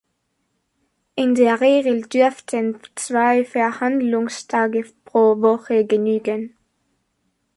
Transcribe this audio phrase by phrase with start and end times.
[1.13, 6.55] In der Regel dürften zwei Verhandlungstage pro Woche genügen.